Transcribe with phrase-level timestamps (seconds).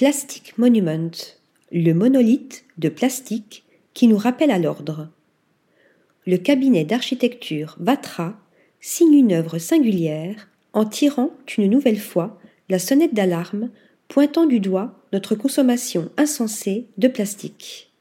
[0.00, 1.10] Plastic Monument,
[1.70, 5.10] le monolithe de plastique qui nous rappelle à l'ordre.
[6.26, 8.34] Le cabinet d'architecture Vatra
[8.80, 12.40] signe une œuvre singulière en tirant une nouvelle fois
[12.70, 13.68] la sonnette d'alarme
[14.08, 17.92] pointant du doigt notre consommation insensée de plastique.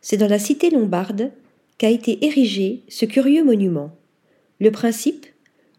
[0.00, 1.32] C'est dans la cité lombarde
[1.76, 3.94] qu'a été érigé ce curieux monument.
[4.58, 5.26] Le principe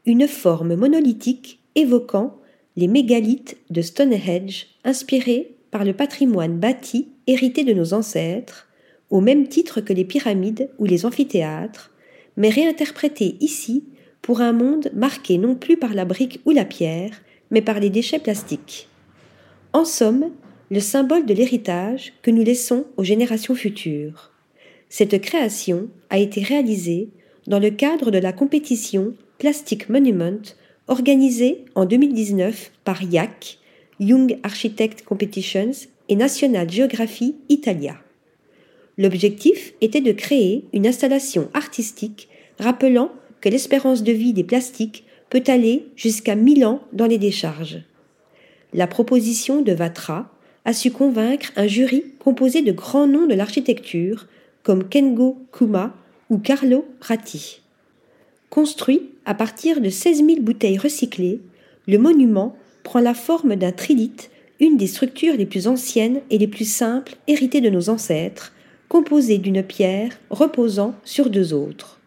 [0.05, 2.39] Une forme monolithique évoquant
[2.87, 8.67] mégalithes de Stonehenge inspirés par le patrimoine bâti hérité de nos ancêtres,
[9.09, 11.91] au même titre que les pyramides ou les amphithéâtres,
[12.37, 13.83] mais réinterprétés ici
[14.21, 17.89] pour un monde marqué non plus par la brique ou la pierre, mais par les
[17.89, 18.87] déchets plastiques.
[19.73, 20.31] En somme,
[20.71, 24.31] le symbole de l'héritage que nous laissons aux générations futures.
[24.89, 27.09] Cette création a été réalisée
[27.47, 30.41] dans le cadre de la compétition Plastic Monument
[30.89, 33.59] organisée en 2019 par IAC,
[33.99, 35.71] Young Architect Competitions
[36.09, 37.95] et National Geography Italia.
[38.97, 42.27] L'objectif était de créer une installation artistique
[42.59, 47.83] rappelant que l'espérance de vie des plastiques peut aller jusqu'à 1000 ans dans les décharges.
[48.73, 50.31] La proposition de Vatra
[50.65, 54.27] a su convaincre un jury composé de grands noms de l'architecture
[54.63, 55.95] comme Kengo Kuma
[56.29, 57.61] ou Carlo Ratti.
[58.49, 61.39] Construit à partir de 16 000 bouteilles recyclées,
[61.87, 66.47] le monument prend la forme d'un trilithe, une des structures les plus anciennes et les
[66.47, 68.53] plus simples héritées de nos ancêtres,
[68.87, 71.99] composée d'une pierre reposant sur deux autres.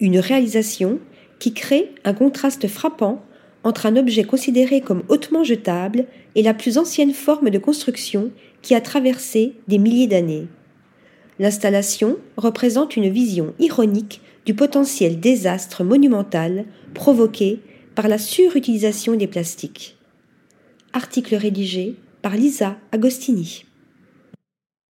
[0.00, 1.00] Une réalisation
[1.38, 3.22] qui crée un contraste frappant
[3.62, 8.30] entre un objet considéré comme hautement jetable et la plus ancienne forme de construction
[8.62, 10.46] qui a traversé des milliers d'années.
[11.38, 16.64] L'installation représente une vision ironique du potentiel désastre monumental
[16.94, 17.60] provoqué
[17.94, 19.96] par la surutilisation des plastiques.
[20.92, 23.64] Article rédigé par Lisa Agostini.